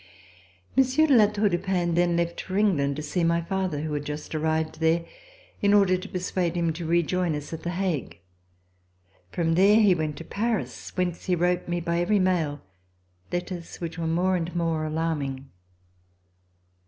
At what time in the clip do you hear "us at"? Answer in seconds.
7.35-7.61